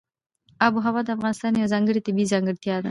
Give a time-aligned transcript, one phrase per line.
[0.65, 2.79] آب وهوا د افغانستان یوه ځانګړې طبیعي ځانګړتیا ده.